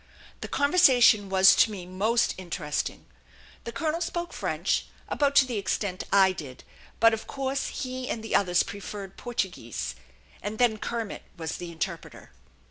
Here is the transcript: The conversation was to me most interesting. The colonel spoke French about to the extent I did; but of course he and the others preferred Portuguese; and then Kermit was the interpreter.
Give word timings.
The 0.39 0.47
conversation 0.47 1.29
was 1.29 1.55
to 1.57 1.69
me 1.69 1.85
most 1.85 2.33
interesting. 2.39 3.05
The 3.65 3.71
colonel 3.71 4.01
spoke 4.01 4.33
French 4.33 4.87
about 5.07 5.35
to 5.35 5.45
the 5.45 5.59
extent 5.59 6.05
I 6.11 6.31
did; 6.31 6.63
but 6.99 7.13
of 7.13 7.27
course 7.27 7.67
he 7.67 8.09
and 8.09 8.23
the 8.23 8.33
others 8.33 8.63
preferred 8.63 9.15
Portuguese; 9.15 9.93
and 10.41 10.57
then 10.57 10.79
Kermit 10.79 11.21
was 11.37 11.57
the 11.57 11.71
interpreter. 11.71 12.31